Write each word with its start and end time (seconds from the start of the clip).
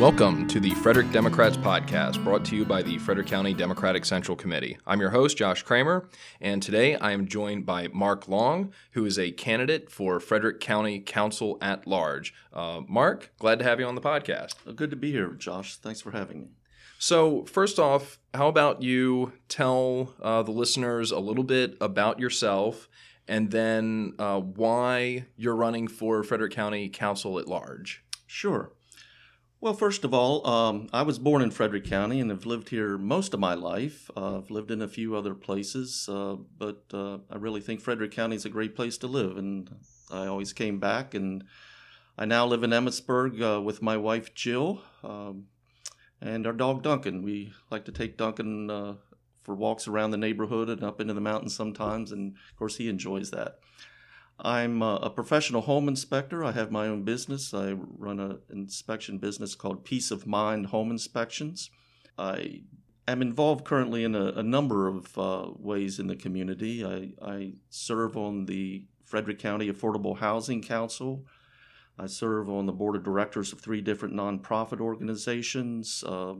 Welcome 0.00 0.48
to 0.48 0.60
the 0.60 0.70
Frederick 0.76 1.12
Democrats 1.12 1.58
podcast, 1.58 2.24
brought 2.24 2.42
to 2.46 2.56
you 2.56 2.64
by 2.64 2.80
the 2.80 2.96
Frederick 2.96 3.26
County 3.26 3.52
Democratic 3.52 4.06
Central 4.06 4.34
Committee. 4.34 4.78
I'm 4.86 4.98
your 4.98 5.10
host, 5.10 5.36
Josh 5.36 5.62
Kramer, 5.62 6.08
and 6.40 6.62
today 6.62 6.96
I 6.96 7.12
am 7.12 7.28
joined 7.28 7.66
by 7.66 7.88
Mark 7.88 8.26
Long, 8.26 8.72
who 8.92 9.04
is 9.04 9.18
a 9.18 9.30
candidate 9.30 9.90
for 9.90 10.18
Frederick 10.18 10.58
County 10.58 11.00
Council 11.00 11.58
at 11.60 11.86
Large. 11.86 12.32
Uh, 12.50 12.80
Mark, 12.88 13.30
glad 13.38 13.58
to 13.58 13.64
have 13.66 13.78
you 13.78 13.84
on 13.84 13.94
the 13.94 14.00
podcast. 14.00 14.54
Good 14.74 14.88
to 14.88 14.96
be 14.96 15.12
here, 15.12 15.34
Josh. 15.34 15.76
Thanks 15.76 16.00
for 16.00 16.12
having 16.12 16.40
me. 16.40 16.48
So, 16.98 17.44
first 17.44 17.78
off, 17.78 18.18
how 18.32 18.48
about 18.48 18.80
you 18.80 19.34
tell 19.50 20.14
uh, 20.22 20.42
the 20.42 20.50
listeners 20.50 21.10
a 21.10 21.18
little 21.18 21.44
bit 21.44 21.76
about 21.78 22.18
yourself 22.18 22.88
and 23.28 23.50
then 23.50 24.14
uh, 24.18 24.40
why 24.40 25.26
you're 25.36 25.54
running 25.54 25.88
for 25.88 26.22
Frederick 26.22 26.54
County 26.54 26.88
Council 26.88 27.38
at 27.38 27.46
Large? 27.46 28.02
Sure. 28.26 28.72
Well, 29.62 29.74
first 29.74 30.04
of 30.04 30.14
all, 30.14 30.46
um, 30.46 30.88
I 30.90 31.02
was 31.02 31.18
born 31.18 31.42
in 31.42 31.50
Frederick 31.50 31.84
County 31.84 32.18
and 32.18 32.30
have 32.30 32.46
lived 32.46 32.70
here 32.70 32.96
most 32.96 33.34
of 33.34 33.40
my 33.40 33.52
life. 33.52 34.10
Uh, 34.16 34.38
I've 34.38 34.50
lived 34.50 34.70
in 34.70 34.80
a 34.80 34.88
few 34.88 35.14
other 35.14 35.34
places, 35.34 36.08
uh, 36.10 36.36
but 36.56 36.84
uh, 36.94 37.18
I 37.30 37.36
really 37.36 37.60
think 37.60 37.82
Frederick 37.82 38.10
County 38.10 38.36
is 38.36 38.46
a 38.46 38.50
great 38.50 38.74
place 38.74 38.96
to 38.98 39.06
live, 39.06 39.36
and 39.36 39.68
I 40.10 40.28
always 40.28 40.54
came 40.54 40.78
back. 40.78 41.12
And 41.12 41.44
I 42.16 42.24
now 42.24 42.46
live 42.46 42.62
in 42.62 42.70
Emmitsburg 42.70 43.42
uh, 43.42 43.60
with 43.60 43.82
my 43.82 43.98
wife 43.98 44.32
Jill 44.32 44.80
um, 45.04 45.48
and 46.22 46.46
our 46.46 46.54
dog 46.54 46.82
Duncan. 46.82 47.22
We 47.22 47.52
like 47.70 47.84
to 47.84 47.92
take 47.92 48.16
Duncan 48.16 48.70
uh, 48.70 48.94
for 49.42 49.54
walks 49.54 49.86
around 49.86 50.12
the 50.12 50.16
neighborhood 50.16 50.70
and 50.70 50.82
up 50.82 51.02
into 51.02 51.12
the 51.12 51.20
mountains 51.20 51.54
sometimes, 51.54 52.12
and 52.12 52.34
of 52.50 52.56
course 52.56 52.76
he 52.76 52.88
enjoys 52.88 53.30
that. 53.32 53.58
I'm 54.42 54.80
a 54.80 55.10
professional 55.10 55.62
home 55.62 55.86
inspector. 55.86 56.42
I 56.44 56.52
have 56.52 56.70
my 56.70 56.86
own 56.86 57.02
business. 57.02 57.52
I 57.52 57.72
run 57.72 58.18
an 58.20 58.38
inspection 58.50 59.18
business 59.18 59.54
called 59.54 59.84
Peace 59.84 60.10
of 60.10 60.26
Mind 60.26 60.66
Home 60.66 60.90
Inspections. 60.90 61.70
I 62.16 62.62
am 63.06 63.20
involved 63.20 63.64
currently 63.64 64.02
in 64.02 64.14
a, 64.14 64.26
a 64.32 64.42
number 64.42 64.88
of 64.88 65.18
uh, 65.18 65.46
ways 65.56 65.98
in 65.98 66.06
the 66.06 66.16
community. 66.16 66.84
I, 66.84 67.12
I, 67.22 67.52
serve 67.68 68.16
on 68.16 68.46
the 68.46 68.86
Frederick 69.04 69.38
County 69.38 69.70
Affordable 69.70 70.18
Housing 70.18 70.62
Council. 70.62 71.26
I 71.98 72.06
serve 72.06 72.48
on 72.48 72.64
the 72.64 72.72
board 72.72 72.96
of 72.96 73.04
directors 73.04 73.52
of 73.52 73.60
three 73.60 73.80
different 73.82 74.14
nonprofit 74.14 74.80
organizations 74.80 76.02
uh, 76.06 76.34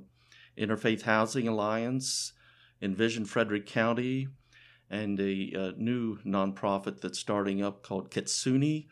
Interfaith 0.56 1.02
Housing 1.02 1.48
Alliance, 1.48 2.32
Envision 2.80 3.24
Frederick 3.24 3.66
County, 3.66 4.28
and 4.91 5.20
a 5.20 5.52
uh, 5.56 5.72
new 5.77 6.19
nonprofit 6.27 7.00
that's 7.00 7.19
starting 7.19 7.62
up 7.62 7.83
called 7.83 8.10
Kitsuni 8.10 8.88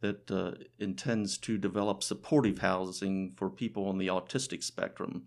that 0.00 0.30
uh, 0.30 0.52
intends 0.78 1.36
to 1.38 1.58
develop 1.58 2.02
supportive 2.02 2.58
housing 2.60 3.32
for 3.36 3.50
people 3.50 3.86
on 3.86 3.98
the 3.98 4.06
autistic 4.06 4.62
spectrum. 4.62 5.26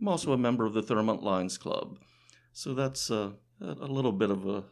I'm 0.00 0.08
also 0.08 0.32
a 0.32 0.38
member 0.38 0.66
of 0.66 0.74
the 0.74 0.82
Thurmont 0.82 1.22
Lions 1.22 1.56
Club. 1.56 1.98
So 2.52 2.74
that's 2.74 3.10
uh, 3.10 3.30
a 3.60 3.86
little 3.86 4.12
bit 4.12 4.30
of 4.30 4.46
a, 4.46 4.64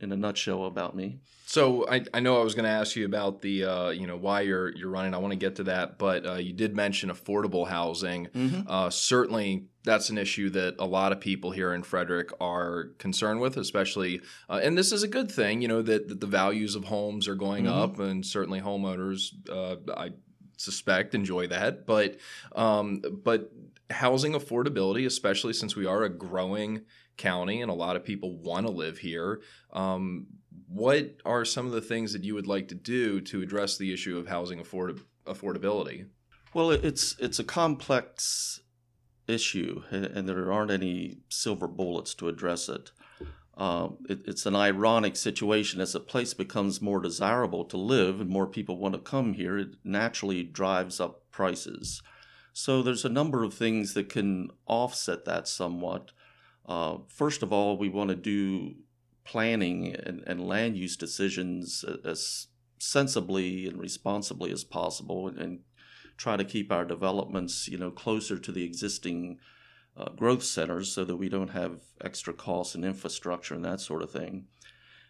in 0.00 0.12
a 0.12 0.16
nutshell 0.16 0.66
about 0.66 0.94
me. 0.94 1.18
So 1.46 1.88
I, 1.88 2.04
I 2.12 2.20
know 2.20 2.40
I 2.40 2.44
was 2.44 2.54
going 2.54 2.64
to 2.64 2.70
ask 2.70 2.96
you 2.96 3.06
about 3.06 3.40
the 3.40 3.64
uh, 3.64 3.90
you 3.90 4.06
know 4.06 4.16
why 4.16 4.40
you're 4.42 4.74
you're 4.74 4.90
running. 4.90 5.14
I 5.14 5.18
want 5.18 5.32
to 5.32 5.38
get 5.38 5.56
to 5.56 5.64
that, 5.64 5.96
but 5.98 6.26
uh, 6.26 6.34
you 6.34 6.52
did 6.52 6.74
mention 6.74 7.08
affordable 7.08 7.68
housing. 7.68 8.26
Mm-hmm. 8.26 8.62
Uh, 8.68 8.90
certainly, 8.90 9.66
that's 9.84 10.10
an 10.10 10.18
issue 10.18 10.50
that 10.50 10.74
a 10.78 10.84
lot 10.86 11.12
of 11.12 11.20
people 11.20 11.52
here 11.52 11.72
in 11.72 11.82
Frederick 11.82 12.30
are 12.40 12.90
concerned 12.98 13.40
with, 13.40 13.56
especially. 13.56 14.20
Uh, 14.50 14.60
and 14.62 14.76
this 14.76 14.92
is 14.92 15.02
a 15.02 15.08
good 15.08 15.30
thing, 15.30 15.62
you 15.62 15.68
know, 15.68 15.82
that, 15.82 16.08
that 16.08 16.20
the 16.20 16.26
values 16.26 16.74
of 16.74 16.84
homes 16.84 17.28
are 17.28 17.36
going 17.36 17.64
mm-hmm. 17.64 17.78
up, 17.78 18.00
and 18.00 18.26
certainly 18.26 18.60
homeowners, 18.60 19.30
uh, 19.48 19.76
I 19.96 20.10
suspect, 20.56 21.14
enjoy 21.14 21.46
that. 21.46 21.86
But 21.86 22.16
um, 22.56 23.02
but 23.24 23.52
housing 23.88 24.32
affordability, 24.32 25.06
especially 25.06 25.52
since 25.52 25.76
we 25.76 25.86
are 25.86 26.02
a 26.02 26.08
growing 26.08 26.82
county 27.16 27.62
and 27.62 27.70
a 27.70 27.74
lot 27.74 27.96
of 27.96 28.04
people 28.04 28.38
want 28.38 28.66
to 28.66 28.72
live 28.72 28.98
here. 28.98 29.40
Um, 29.72 30.26
what 30.68 31.16
are 31.24 31.44
some 31.44 31.66
of 31.66 31.72
the 31.72 31.80
things 31.80 32.12
that 32.12 32.24
you 32.24 32.34
would 32.34 32.46
like 32.46 32.68
to 32.68 32.74
do 32.74 33.20
to 33.22 33.42
address 33.42 33.76
the 33.76 33.92
issue 33.92 34.18
of 34.18 34.26
housing 34.26 34.60
afford- 34.60 35.00
affordability? 35.26 36.06
Well, 36.54 36.70
it's 36.70 37.16
it's 37.18 37.38
a 37.38 37.44
complex 37.44 38.60
issue, 39.28 39.82
and 39.90 40.28
there 40.28 40.52
aren't 40.52 40.70
any 40.70 41.18
silver 41.28 41.68
bullets 41.68 42.14
to 42.14 42.28
address 42.28 42.68
it. 42.68 42.92
Uh, 43.56 43.88
it. 44.08 44.20
It's 44.26 44.46
an 44.46 44.56
ironic 44.56 45.16
situation 45.16 45.80
as 45.80 45.94
a 45.94 46.00
place 46.00 46.34
becomes 46.34 46.82
more 46.82 47.00
desirable 47.00 47.64
to 47.66 47.76
live 47.76 48.20
and 48.20 48.28
more 48.28 48.46
people 48.46 48.78
want 48.78 48.94
to 48.94 49.00
come 49.00 49.34
here. 49.34 49.58
It 49.58 49.76
naturally 49.82 50.42
drives 50.42 51.00
up 51.00 51.30
prices. 51.30 52.02
So 52.52 52.82
there's 52.82 53.04
a 53.04 53.10
number 53.10 53.44
of 53.44 53.54
things 53.54 53.94
that 53.94 54.08
can 54.08 54.48
offset 54.66 55.24
that 55.26 55.48
somewhat. 55.48 56.12
Uh, 56.66 56.98
first 57.08 57.42
of 57.42 57.52
all, 57.52 57.78
we 57.78 57.88
want 57.88 58.10
to 58.10 58.16
do 58.16 58.74
planning 59.24 59.94
and, 59.94 60.22
and, 60.26 60.46
land 60.46 60.76
use 60.76 60.96
decisions 60.96 61.84
as 62.04 62.48
sensibly 62.78 63.66
and 63.66 63.78
responsibly 63.78 64.52
as 64.52 64.64
possible 64.64 65.28
and, 65.28 65.38
and, 65.38 65.60
try 66.16 66.34
to 66.34 66.44
keep 66.44 66.72
our 66.72 66.86
developments 66.86 67.68
you 67.68 67.76
know 67.76 67.90
closer 67.90 68.38
to 68.38 68.50
the 68.50 68.64
existing 68.64 69.38
uh, 69.98 70.08
growth 70.10 70.42
centers 70.42 70.90
so 70.90 71.04
that 71.04 71.16
we 71.16 71.28
don't 71.28 71.50
have 71.50 71.80
extra 72.02 72.32
costs 72.32 72.74
and 72.74 72.86
infrastructure 72.86 73.54
and 73.54 73.64
that 73.64 73.80
sort 73.80 74.02
of 74.02 74.10
thing. 74.10 74.46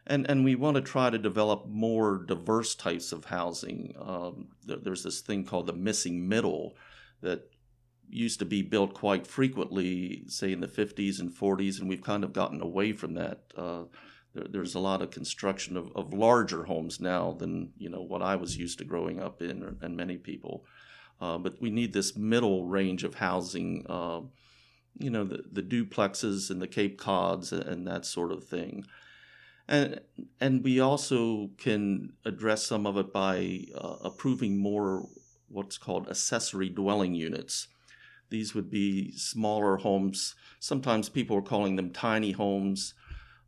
And 0.06 0.28
and 0.28 0.44
we 0.44 0.54
want 0.54 0.76
to 0.76 0.80
try 0.80 1.10
to 1.10 1.18
develop 1.18 1.66
more 1.68 2.18
diverse 2.18 2.74
types 2.74 3.12
of 3.12 3.26
housing. 3.26 3.94
Um, 4.00 4.48
there, 4.64 4.78
there's 4.78 5.02
this 5.02 5.20
thing 5.20 5.44
called 5.44 5.66
the 5.66 5.72
missing 5.72 6.28
middle 6.28 6.76
that 7.20 7.50
used 8.08 8.38
to 8.38 8.44
be 8.44 8.62
built 8.62 8.94
quite 8.94 9.26
frequently, 9.26 10.24
say 10.28 10.52
in 10.52 10.60
the 10.60 10.68
50s 10.68 11.20
and 11.20 11.30
40s, 11.30 11.80
and 11.80 11.88
we've 11.88 12.02
kind 12.02 12.24
of 12.24 12.32
gotten 12.32 12.60
away 12.60 12.92
from 12.92 13.14
that. 13.14 13.40
Uh, 13.56 13.84
there, 14.34 14.46
there's 14.48 14.74
a 14.74 14.80
lot 14.80 15.02
of 15.02 15.10
construction 15.10 15.76
of, 15.76 15.90
of 15.94 16.12
larger 16.12 16.64
homes 16.64 17.00
now 17.00 17.32
than 17.32 17.72
you 17.78 17.88
know 17.88 18.02
what 18.02 18.22
I 18.22 18.36
was 18.36 18.56
used 18.56 18.78
to 18.78 18.84
growing 18.84 19.20
up 19.20 19.42
in, 19.42 19.76
and 19.80 19.96
many 19.96 20.16
people. 20.16 20.64
Uh, 21.20 21.38
but 21.38 21.60
we 21.60 21.70
need 21.70 21.92
this 21.92 22.16
middle 22.16 22.66
range 22.66 23.02
of 23.02 23.14
housing, 23.14 23.86
uh, 23.88 24.20
you 24.98 25.10
know, 25.10 25.24
the, 25.24 25.44
the 25.50 25.62
duplexes 25.62 26.50
and 26.50 26.60
the 26.60 26.66
Cape 26.66 26.98
Cods 26.98 27.52
and, 27.52 27.62
and 27.62 27.86
that 27.86 28.04
sort 28.04 28.32
of 28.32 28.44
thing. 28.44 28.84
And, 29.68 30.00
and 30.40 30.62
we 30.62 30.78
also 30.78 31.50
can 31.58 32.12
address 32.24 32.66
some 32.66 32.86
of 32.86 32.96
it 32.98 33.12
by 33.12 33.64
uh, 33.74 33.96
approving 34.04 34.58
more 34.58 35.08
what's 35.48 35.78
called 35.78 36.08
accessory 36.08 36.68
dwelling 36.68 37.14
units. 37.14 37.68
These 38.28 38.54
would 38.54 38.70
be 38.70 39.12
smaller 39.16 39.76
homes. 39.76 40.34
Sometimes 40.58 41.08
people 41.08 41.36
are 41.36 41.42
calling 41.42 41.76
them 41.76 41.90
tiny 41.90 42.32
homes, 42.32 42.94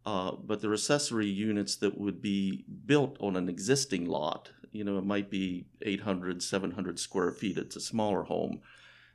uh, 0.06 0.32
but 0.32 0.60
they're 0.60 0.72
accessory 0.72 1.26
units 1.26 1.76
that 1.76 1.98
would 1.98 2.22
be 2.22 2.64
built 2.86 3.16
on 3.20 3.36
an 3.36 3.48
existing 3.48 4.06
lot. 4.06 4.50
You 4.72 4.84
know, 4.84 4.98
it 4.98 5.04
might 5.04 5.30
be 5.30 5.66
800, 5.82 6.42
700 6.42 6.98
square 6.98 7.32
feet. 7.32 7.58
It's 7.58 7.76
a 7.76 7.80
smaller 7.80 8.22
home. 8.24 8.60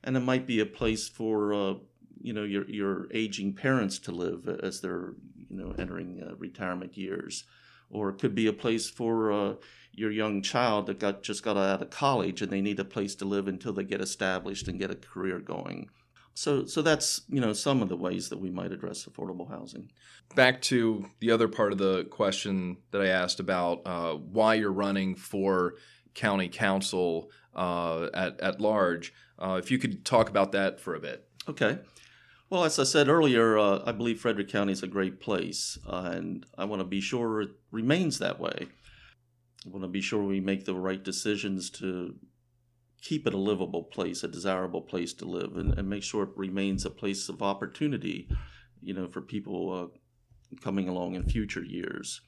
And 0.04 0.18
it 0.18 0.22
might 0.22 0.46
be 0.46 0.60
a 0.60 0.66
place 0.66 1.08
for, 1.08 1.54
uh, 1.54 1.74
you 2.22 2.34
know, 2.34 2.44
your, 2.44 2.70
your 2.70 3.08
aging 3.14 3.54
parents 3.54 4.00
to 4.00 4.12
live 4.12 4.48
as 4.48 4.82
they're, 4.82 5.14
you 5.50 5.56
know, 5.56 5.74
entering 5.78 6.22
uh, 6.22 6.36
retirement 6.36 6.98
years. 6.98 7.46
Or 7.94 8.10
it 8.10 8.20
could 8.20 8.36
be 8.36 8.48
a 8.48 8.54
place 8.54 8.90
for, 8.90 9.32
uh, 9.32 9.54
your 9.96 10.12
young 10.12 10.42
child 10.42 10.88
that 10.88 11.00
got 11.00 11.22
just 11.22 11.44
got 11.44 11.56
out 11.56 11.82
of 11.82 11.90
college 11.90 12.42
and 12.42 12.52
they 12.52 12.62
need 12.62 12.80
a 12.80 12.86
place 12.86 13.16
to 13.16 13.26
live 13.26 13.48
until 13.48 13.74
they 13.74 13.84
get 13.84 14.02
established 14.02 14.68
and 14.68 14.80
get 14.80 14.92
a 14.92 14.96
career 14.96 15.40
going. 15.40 15.90
So, 16.36 16.66
so 16.66 16.82
that's 16.82 17.22
you 17.30 17.40
know 17.40 17.54
some 17.54 17.82
of 17.82 17.90
the 17.90 17.96
ways 17.96 18.30
that 18.30 18.40
we 18.40 18.50
might 18.50 18.72
address 18.72 19.06
affordable 19.06 19.50
housing. 19.50 19.92
Back 20.36 20.62
to 20.64 21.06
the 21.20 21.30
other 21.30 21.48
part 21.48 21.72
of 21.72 21.78
the 21.78 22.06
question 22.06 22.78
that 22.92 23.02
I 23.02 23.08
asked 23.08 23.40
about 23.40 23.82
uh, 23.86 24.14
why 24.16 24.56
you're 24.56 24.72
running 24.72 25.16
for 25.16 25.76
county 26.16 26.50
council 26.50 27.30
uh, 27.56 28.08
at 28.14 28.40
at 28.42 28.60
large. 28.60 29.14
Uh, 29.38 29.60
if 29.62 29.70
you 29.70 29.78
could 29.78 30.06
talk 30.06 30.30
about 30.30 30.54
that 30.54 30.80
for 30.80 30.96
a 30.96 31.00
bit. 31.00 31.28
Okay. 31.48 31.78
Well, 32.54 32.66
as 32.66 32.78
I 32.78 32.84
said 32.84 33.10
earlier, 33.10 33.58
uh, 33.58 33.82
I 33.84 33.94
believe 33.94 34.20
Frederick 34.20 34.48
County 34.48 34.74
is 34.74 34.84
a 34.84 34.88
great 34.88 35.20
place, 35.20 35.80
uh, 35.88 36.12
and 36.14 36.46
I 36.56 36.66
want 36.66 36.82
to 36.82 36.88
be 36.88 37.02
sure 37.02 37.42
it 37.42 37.50
remains 37.72 38.20
that 38.20 38.40
way. 38.40 38.68
I 39.66 39.70
want 39.70 39.82
to 39.82 39.88
be 39.88 40.02
sure 40.02 40.22
we 40.22 40.40
make 40.40 40.66
the 40.66 40.76
right 40.76 41.04
decisions 41.04 41.72
to 41.72 42.14
keep 43.02 43.26
it 43.26 43.34
a 43.34 43.38
livable 43.38 43.82
place, 43.82 44.24
a 44.24 44.28
desirable 44.28 44.84
place 44.84 45.14
to 45.14 45.26
live, 45.26 45.58
and, 45.58 45.74
and 45.80 45.90
make 45.90 46.04
sure 46.04 46.26
it 46.26 46.38
remains 46.38 46.86
a 46.86 46.92
place 46.92 47.28
of 47.28 47.42
opportunity, 47.42 48.30
you 48.84 48.94
know, 48.94 49.08
for 49.08 49.22
people 49.22 49.74
uh, 49.74 50.58
coming 50.62 50.88
along 50.88 51.16
in 51.16 51.24
future 51.24 51.64
years. 51.64 52.22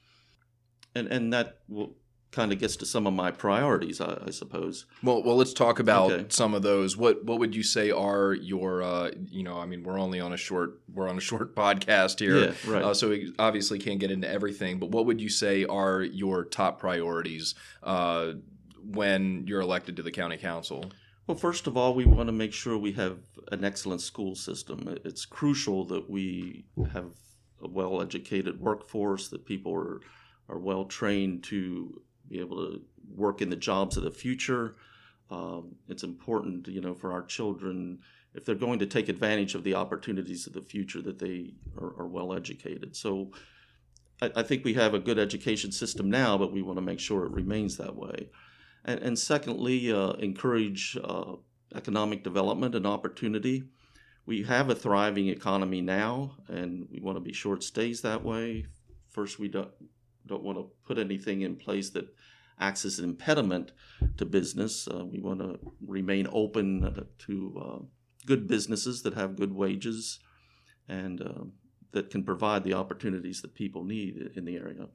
And 0.96 1.06
and 1.06 1.32
that 1.32 1.60
will 1.68 1.98
kind 2.32 2.52
of 2.52 2.58
gets 2.58 2.76
to 2.76 2.86
some 2.86 3.06
of 3.06 3.14
my 3.14 3.30
priorities, 3.30 4.00
I, 4.00 4.18
I, 4.26 4.30
suppose. 4.30 4.84
Well, 5.02 5.22
well, 5.22 5.36
let's 5.36 5.52
talk 5.52 5.78
about 5.78 6.12
okay. 6.12 6.26
some 6.28 6.54
of 6.54 6.62
those. 6.62 6.96
What 6.96 7.24
what 7.24 7.38
would 7.38 7.54
you 7.54 7.62
say 7.62 7.90
are 7.90 8.34
your, 8.34 8.82
uh, 8.82 9.10
you 9.30 9.42
know, 9.42 9.58
I 9.58 9.66
mean, 9.66 9.82
we're 9.82 9.98
only 9.98 10.20
on 10.20 10.32
a 10.32 10.36
short 10.36 10.80
we're 10.92 11.08
on 11.08 11.16
a 11.16 11.20
short 11.30 11.54
podcast 11.54 12.18
here, 12.18 12.36
yeah, 12.38 12.52
right. 12.66 12.82
Uh, 12.82 12.94
so 12.94 13.10
we 13.10 13.32
obviously 13.38 13.78
can't 13.78 14.00
get 14.00 14.10
into 14.10 14.28
everything. 14.28 14.78
But 14.78 14.90
what 14.90 15.06
would 15.06 15.20
you 15.20 15.28
say 15.28 15.64
are 15.64 16.02
your 16.02 16.44
top 16.44 16.78
priorities 16.78 17.54
uh, 17.82 18.32
when 18.84 19.46
you're 19.46 19.62
elected 19.62 19.96
to 19.96 20.02
the 20.02 20.12
county 20.12 20.36
council? 20.36 20.90
Well, 21.26 21.36
first 21.36 21.66
of 21.66 21.76
all, 21.76 21.94
we 21.94 22.04
want 22.04 22.28
to 22.28 22.32
make 22.32 22.52
sure 22.52 22.78
we 22.78 22.92
have 22.92 23.18
an 23.50 23.64
excellent 23.64 24.00
school 24.00 24.34
system. 24.34 24.96
It's 25.04 25.24
crucial 25.24 25.84
that 25.86 26.08
we 26.08 26.66
have 26.92 27.10
a 27.62 27.68
well 27.68 28.00
educated 28.00 28.60
workforce, 28.60 29.28
that 29.28 29.44
people 29.44 29.74
are, 29.74 30.00
are 30.48 30.58
well 30.58 30.84
trained 30.84 31.42
to 31.44 32.00
be 32.28 32.40
able 32.40 32.56
to 32.56 32.82
work 33.14 33.42
in 33.42 33.50
the 33.50 33.56
jobs 33.56 33.96
of 33.96 34.04
the 34.04 34.10
future. 34.10 34.76
Um, 35.30 35.74
it's 35.88 36.02
important, 36.02 36.68
you 36.68 36.80
know, 36.80 36.94
for 36.94 37.12
our 37.12 37.22
children, 37.22 37.98
if 38.34 38.44
they're 38.44 38.54
going 38.54 38.78
to 38.78 38.86
take 38.86 39.08
advantage 39.08 39.54
of 39.54 39.64
the 39.64 39.74
opportunities 39.74 40.46
of 40.46 40.52
the 40.52 40.60
future, 40.60 41.02
that 41.02 41.18
they 41.18 41.54
are, 41.78 41.94
are 41.98 42.06
well 42.06 42.32
educated. 42.32 42.94
So 42.94 43.32
I, 44.20 44.30
I, 44.36 44.42
think 44.42 44.64
we 44.64 44.74
have 44.74 44.94
a 44.94 44.98
good 44.98 45.18
education 45.18 45.72
system 45.72 46.10
now, 46.10 46.38
but 46.38 46.52
we 46.52 46.62
want 46.62 46.76
to 46.76 46.82
make 46.82 47.00
sure 47.00 47.24
it 47.24 47.32
remains 47.32 47.76
that 47.78 47.96
way. 47.96 48.28
And, 48.84 49.00
and 49.00 49.18
secondly, 49.18 49.90
uh, 49.92 50.12
encourage 50.12 50.96
uh, 51.02 51.36
economic 51.74 52.22
development 52.22 52.74
and 52.74 52.86
opportunity. 52.86 53.64
We 54.26 54.42
have 54.42 54.70
a 54.70 54.74
thriving 54.74 55.28
economy 55.28 55.80
now, 55.80 56.36
and 56.48 56.86
we 56.90 57.00
want 57.00 57.16
to 57.16 57.20
be 57.20 57.32
sure 57.32 57.54
it 57.54 57.62
stays 57.62 58.02
that 58.02 58.24
way. 58.24 58.66
First, 59.08 59.38
we 59.38 59.48
don't 59.48 59.70
don't 60.26 60.42
want 60.42 60.58
to 60.58 60.70
put 60.86 60.98
anything 60.98 61.42
in 61.42 61.56
place 61.56 61.90
that 61.90 62.08
acts 62.58 62.84
as 62.84 62.98
an 62.98 63.04
impediment 63.04 63.72
to 64.16 64.24
business. 64.24 64.88
Uh, 64.88 65.04
we 65.04 65.20
want 65.20 65.40
to 65.40 65.58
remain 65.86 66.26
open 66.32 66.84
uh, 66.84 67.04
to 67.18 67.62
uh, 67.62 67.84
good 68.24 68.46
businesses 68.46 69.02
that 69.02 69.14
have 69.14 69.36
good 69.36 69.52
wages 69.52 70.18
and 70.88 71.20
uh, 71.20 71.44
that 71.92 72.10
can 72.10 72.22
provide 72.22 72.64
the 72.64 72.74
opportunities 72.74 73.42
that 73.42 73.54
people 73.54 73.84
need 73.84 74.30
in 74.36 74.44
the 74.44 74.56
area. 74.56 74.86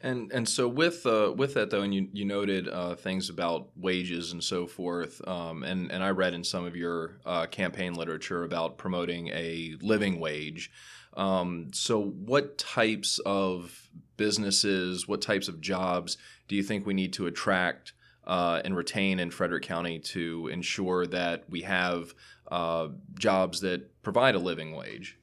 And 0.00 0.30
and 0.30 0.46
so 0.46 0.68
with 0.68 1.06
uh, 1.06 1.32
with 1.34 1.54
that 1.54 1.70
though, 1.70 1.80
and 1.80 1.94
you 1.94 2.08
you 2.12 2.26
noted 2.26 2.68
uh, 2.68 2.96
things 2.96 3.30
about 3.30 3.70
wages 3.76 4.32
and 4.32 4.44
so 4.44 4.66
forth, 4.66 5.26
um, 5.26 5.62
and 5.62 5.90
and 5.90 6.04
I 6.04 6.10
read 6.10 6.34
in 6.34 6.44
some 6.44 6.66
of 6.66 6.76
your 6.76 7.18
uh, 7.24 7.46
campaign 7.46 7.94
literature 7.94 8.44
about 8.44 8.76
promoting 8.76 9.28
a 9.28 9.74
living 9.80 10.20
wage. 10.20 10.70
Um, 11.14 11.70
so 11.72 11.98
what 12.02 12.58
types 12.58 13.18
of 13.20 13.88
businesses, 14.16 15.06
what 15.06 15.22
types 15.22 15.48
of 15.48 15.60
jobs 15.60 16.16
do 16.48 16.56
you 16.56 16.62
think 16.62 16.86
we 16.86 16.94
need 16.94 17.12
to 17.14 17.26
attract 17.26 17.92
uh, 18.26 18.60
and 18.64 18.76
retain 18.76 19.20
in 19.20 19.30
Frederick 19.30 19.62
County 19.62 19.98
to 19.98 20.48
ensure 20.48 21.06
that 21.06 21.44
we 21.48 21.62
have 21.62 22.14
uh, 22.50 22.88
jobs 23.18 23.60
that 23.60 24.02
provide 24.02 24.34
a 24.34 24.38
living 24.38 24.74
wage? 24.74 25.18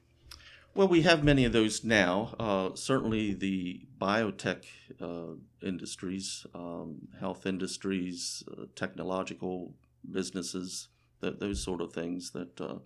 Well, 0.74 0.88
we 0.88 1.02
have 1.02 1.22
many 1.22 1.44
of 1.44 1.52
those 1.52 1.84
now. 1.84 2.34
Uh, 2.38 2.70
certainly, 2.74 3.32
the 3.32 3.86
biotech 4.00 4.64
uh, 5.00 5.36
industries, 5.62 6.46
um, 6.52 7.08
health 7.20 7.46
industries, 7.46 8.42
uh, 8.50 8.64
technological 8.74 9.74
businesses, 10.10 10.88
that 11.20 11.38
those 11.38 11.62
sort 11.62 11.80
of 11.80 11.92
things. 11.92 12.32
That 12.32 12.60
uh, 12.60 12.78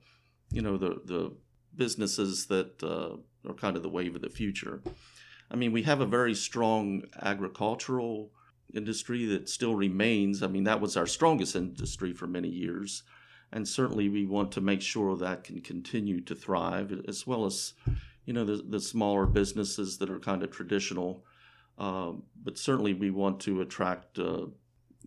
you 0.52 0.60
know, 0.60 0.76
the 0.76 1.00
the 1.02 1.32
businesses 1.74 2.46
that 2.48 2.82
are 2.82 3.54
kind 3.54 3.76
of 3.76 3.82
the 3.82 3.88
wave 3.88 4.14
of 4.14 4.20
the 4.20 4.28
future. 4.28 4.82
I 5.50 5.56
mean, 5.56 5.72
we 5.72 5.82
have 5.84 6.00
a 6.00 6.06
very 6.06 6.34
strong 6.34 7.04
agricultural 7.20 8.30
industry 8.74 9.24
that 9.26 9.48
still 9.48 9.74
remains. 9.74 10.42
I 10.42 10.46
mean, 10.46 10.64
that 10.64 10.80
was 10.80 10.96
our 10.96 11.06
strongest 11.06 11.56
industry 11.56 12.12
for 12.12 12.26
many 12.26 12.48
years. 12.48 13.02
And 13.50 13.66
certainly 13.66 14.08
we 14.08 14.26
want 14.26 14.52
to 14.52 14.60
make 14.60 14.82
sure 14.82 15.16
that 15.16 15.44
can 15.44 15.60
continue 15.60 16.20
to 16.22 16.34
thrive 16.34 16.92
as 17.08 17.26
well 17.26 17.46
as 17.46 17.72
you 18.26 18.34
know 18.34 18.44
the, 18.44 18.62
the 18.68 18.80
smaller 18.80 19.24
businesses 19.24 19.96
that 19.98 20.10
are 20.10 20.18
kind 20.18 20.42
of 20.42 20.50
traditional. 20.50 21.24
Um, 21.78 22.24
but 22.42 22.58
certainly 22.58 22.92
we 22.92 23.10
want 23.10 23.40
to 23.40 23.62
attract 23.62 24.18
uh, 24.18 24.46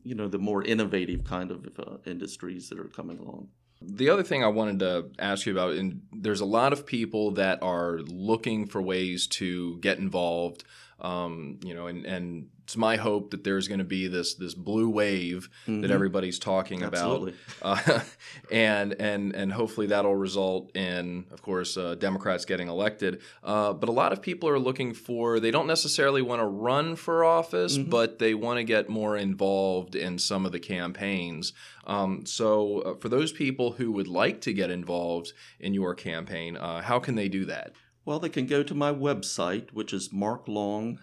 you 0.03 0.15
know 0.15 0.27
the 0.27 0.39
more 0.39 0.63
innovative 0.63 1.23
kind 1.23 1.51
of 1.51 1.67
uh, 1.77 1.97
industries 2.07 2.67
that 2.69 2.79
are 2.79 2.85
coming 2.85 3.19
along 3.19 3.49
the 3.81 4.09
other 4.09 4.23
thing 4.23 4.43
I 4.43 4.47
wanted 4.47 4.79
to 4.79 5.09
ask 5.17 5.45
you 5.45 5.53
about, 5.53 5.73
and 5.73 6.01
there's 6.13 6.41
a 6.41 6.45
lot 6.45 6.73
of 6.73 6.85
people 6.85 7.31
that 7.31 7.63
are 7.63 7.99
looking 7.99 8.67
for 8.67 8.81
ways 8.81 9.27
to 9.27 9.77
get 9.79 9.97
involved, 9.97 10.63
um, 11.01 11.59
you 11.63 11.73
know, 11.73 11.87
and, 11.87 12.05
and 12.05 12.47
it's 12.63 12.77
my 12.77 12.95
hope 12.95 13.31
that 13.31 13.43
there's 13.43 13.67
going 13.67 13.79
to 13.79 13.85
be 13.85 14.07
this 14.07 14.35
this 14.35 14.53
blue 14.53 14.89
wave 14.89 15.49
mm-hmm. 15.63 15.81
that 15.81 15.91
everybody's 15.91 16.39
talking 16.39 16.83
Absolutely. 16.83 17.33
about, 17.59 17.89
uh, 17.89 17.99
and 18.51 18.93
and 18.99 19.35
and 19.35 19.51
hopefully 19.51 19.87
that'll 19.87 20.15
result 20.15 20.75
in, 20.75 21.25
of 21.31 21.41
course, 21.41 21.75
uh, 21.75 21.95
Democrats 21.95 22.45
getting 22.45 22.67
elected. 22.67 23.21
Uh, 23.43 23.73
but 23.73 23.89
a 23.89 23.91
lot 23.91 24.13
of 24.13 24.21
people 24.21 24.47
are 24.47 24.59
looking 24.59 24.93
for 24.93 25.39
they 25.39 25.51
don't 25.51 25.67
necessarily 25.67 26.21
want 26.21 26.39
to 26.39 26.45
run 26.45 26.95
for 26.95 27.25
office, 27.25 27.77
mm-hmm. 27.77 27.89
but 27.89 28.19
they 28.19 28.33
want 28.33 28.57
to 28.57 28.63
get 28.63 28.87
more 28.87 29.17
involved 29.17 29.95
in 29.95 30.19
some 30.19 30.45
of 30.45 30.51
the 30.51 30.59
campaigns. 30.59 31.53
Um, 31.87 32.25
so 32.25 32.79
uh, 32.81 32.95
for 32.95 33.09
those 33.09 33.31
people 33.31 33.73
who 33.73 33.91
would 33.91 34.07
like 34.07 34.41
to 34.41 34.53
get 34.53 34.69
involved 34.69 35.33
in 35.59 35.73
your 35.73 35.95
campaign, 35.95 36.55
uh, 36.55 36.81
how 36.81 36.99
can 36.99 37.15
they 37.15 37.27
do 37.27 37.45
that? 37.45 37.73
Well, 38.03 38.19
they 38.19 38.29
can 38.29 38.47
go 38.47 38.63
to 38.63 38.73
my 38.73 38.91
website, 38.91 39.71
which 39.73 39.93
is 39.93 40.09
marklong.us 40.09 40.97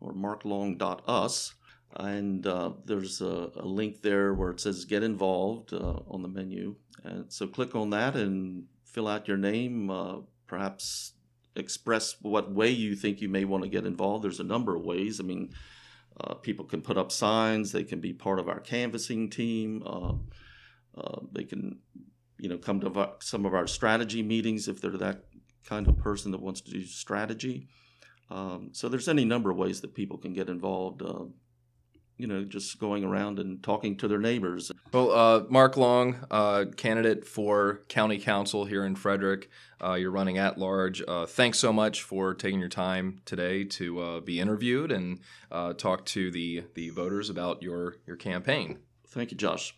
or 0.00 0.12
marklong.us. 0.12 1.54
And 1.96 2.44
uh, 2.44 2.70
there's 2.84 3.20
a, 3.20 3.52
a, 3.54 3.64
link 3.64 4.02
there 4.02 4.34
where 4.34 4.50
it 4.50 4.58
says 4.60 4.84
Get 4.84 5.04
Involved 5.04 5.72
uh, 5.72 6.00
on 6.08 6.22
the 6.22 6.28
menu. 6.28 6.74
And 7.04 7.32
so 7.32 7.46
click 7.46 7.76
on 7.76 7.90
that 7.90 8.16
and 8.16 8.64
fill 8.84 9.06
out 9.06 9.28
your 9.28 9.36
name, 9.36 9.90
uh, 9.90 10.16
perhaps 10.48 11.12
express 11.54 12.16
what 12.20 12.50
way 12.52 12.70
you 12.70 12.96
think 12.96 13.20
you 13.20 13.28
may 13.28 13.44
want 13.44 13.62
to 13.62 13.70
get 13.70 13.86
involved. 13.86 14.24
There's 14.24 14.40
a 14.40 14.44
number 14.44 14.74
of 14.74 14.82
ways. 14.82 15.20
I 15.20 15.22
mean, 15.22 15.54
uh, 16.20 16.34
people 16.34 16.64
can 16.64 16.82
put 16.82 16.98
up 16.98 17.12
signs, 17.12 17.70
they 17.70 17.84
can 17.84 18.00
be 18.00 18.12
part 18.12 18.40
of 18.40 18.48
our 18.48 18.58
canvassing 18.60 19.30
team, 19.30 19.82
uh, 19.86 20.14
uh, 21.00 21.20
they 21.32 21.44
can 21.44 21.78
you 22.38 22.48
know 22.48 22.58
come 22.58 22.80
to 22.80 23.10
some 23.20 23.46
of 23.46 23.54
our 23.54 23.66
strategy 23.66 24.22
meetings 24.22 24.68
if 24.68 24.80
they're 24.80 24.90
that 24.90 25.24
kind 25.66 25.88
of 25.88 25.98
person 25.98 26.32
that 26.32 26.40
wants 26.40 26.60
to 26.62 26.70
do 26.70 26.84
strategy. 26.84 27.68
Um, 28.30 28.70
so 28.72 28.88
there's 28.88 29.08
any 29.08 29.24
number 29.24 29.50
of 29.50 29.56
ways 29.56 29.80
that 29.82 29.94
people 29.94 30.18
can 30.18 30.32
get 30.32 30.48
involved. 30.48 31.02
Uh, 31.02 31.24
you 32.16 32.26
know, 32.26 32.44
just 32.44 32.78
going 32.78 33.02
around 33.02 33.38
and 33.38 33.62
talking 33.62 33.96
to 33.96 34.06
their 34.06 34.18
neighbors. 34.18 34.70
Well, 34.92 35.10
uh, 35.10 35.44
Mark 35.48 35.76
Long, 35.76 36.24
uh, 36.30 36.66
candidate 36.76 37.26
for 37.26 37.82
county 37.88 38.18
council 38.18 38.64
here 38.66 38.84
in 38.84 38.94
Frederick. 38.94 39.50
Uh, 39.82 39.94
you're 39.94 40.12
running 40.12 40.38
at 40.38 40.56
large. 40.56 41.02
Uh, 41.06 41.26
thanks 41.26 41.58
so 41.58 41.72
much 41.72 42.02
for 42.02 42.32
taking 42.32 42.60
your 42.60 42.68
time 42.68 43.20
today 43.24 43.64
to 43.64 44.00
uh, 44.00 44.20
be 44.20 44.38
interviewed 44.38 44.92
and 44.92 45.20
uh, 45.50 45.72
talk 45.72 46.04
to 46.06 46.30
the 46.30 46.64
the 46.74 46.90
voters 46.90 47.30
about 47.30 47.62
your 47.62 47.96
your 48.06 48.16
campaign. 48.16 48.78
Thank 49.08 49.32
you, 49.32 49.36
Josh. 49.36 49.74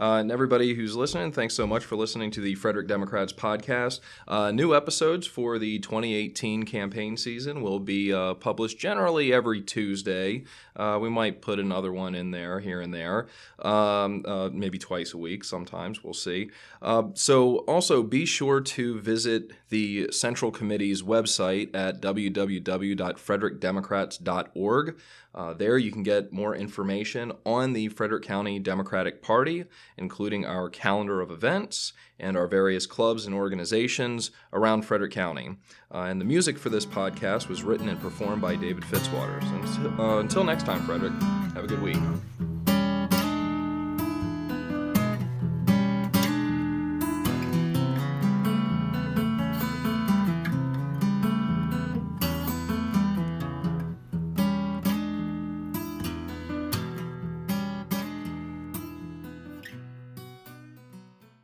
Uh, 0.00 0.16
and 0.16 0.32
everybody 0.32 0.74
who's 0.74 0.96
listening, 0.96 1.30
thanks 1.30 1.52
so 1.52 1.66
much 1.66 1.84
for 1.84 1.94
listening 1.94 2.30
to 2.30 2.40
the 2.40 2.54
Frederick 2.54 2.88
Democrats 2.88 3.34
podcast. 3.34 4.00
Uh, 4.26 4.50
new 4.50 4.74
episodes 4.74 5.26
for 5.26 5.58
the 5.58 5.78
2018 5.80 6.62
campaign 6.62 7.18
season 7.18 7.60
will 7.60 7.78
be 7.78 8.10
uh, 8.10 8.32
published 8.32 8.78
generally 8.78 9.30
every 9.30 9.60
Tuesday. 9.60 10.44
Uh, 10.74 10.98
we 10.98 11.10
might 11.10 11.42
put 11.42 11.58
another 11.58 11.92
one 11.92 12.14
in 12.14 12.30
there 12.30 12.60
here 12.60 12.80
and 12.80 12.94
there, 12.94 13.26
um, 13.58 14.24
uh, 14.26 14.48
maybe 14.50 14.78
twice 14.78 15.12
a 15.12 15.18
week 15.18 15.44
sometimes. 15.44 16.02
We'll 16.02 16.14
see. 16.14 16.50
Uh, 16.80 17.08
so 17.12 17.58
also 17.58 18.02
be 18.02 18.24
sure 18.24 18.62
to 18.62 18.98
visit 19.00 19.50
the 19.68 20.10
Central 20.12 20.50
Committee's 20.50 21.02
website 21.02 21.74
at 21.74 22.00
www.frederickdemocrats.org. 22.00 24.96
Uh, 25.32 25.54
there 25.54 25.78
you 25.78 25.92
can 25.92 26.02
get 26.02 26.32
more 26.32 26.56
information 26.56 27.30
on 27.46 27.72
the 27.72 27.86
Frederick 27.88 28.24
County 28.24 28.58
Democratic 28.58 29.22
Party, 29.22 29.64
including 29.96 30.44
our 30.44 30.68
calendar 30.68 31.20
of 31.20 31.30
events 31.30 31.92
and 32.18 32.36
our 32.36 32.46
various 32.46 32.86
clubs 32.86 33.26
and 33.26 33.34
organizations 33.34 34.30
around 34.52 34.82
Frederick 34.82 35.12
County. 35.12 35.56
Uh, 35.92 36.02
and 36.02 36.20
the 36.20 36.24
music 36.24 36.58
for 36.58 36.68
this 36.68 36.86
podcast 36.86 37.48
was 37.48 37.62
written 37.62 37.88
and 37.88 38.00
performed 38.00 38.42
by 38.42 38.56
David 38.56 38.84
Fitzwaters. 38.84 39.44
And 39.44 40.00
uh, 40.00 40.18
until 40.18 40.44
next 40.44 40.66
time, 40.66 40.82
Frederick, 40.82 41.12
have 41.54 41.64
a 41.64 41.68
good 41.68 41.82
week. 41.82 42.49